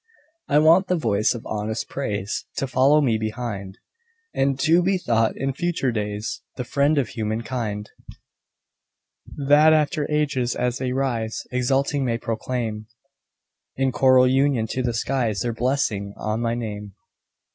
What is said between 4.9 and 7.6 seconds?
thought in future days The friend of human